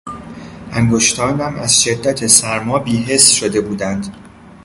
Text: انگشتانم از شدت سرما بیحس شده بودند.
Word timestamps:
انگشتانم 0.71 1.55
از 1.55 1.83
شدت 1.83 2.27
سرما 2.27 2.79
بیحس 2.79 3.31
شده 3.31 3.61
بودند. 3.61 4.15